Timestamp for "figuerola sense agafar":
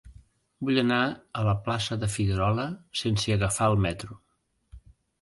2.15-3.71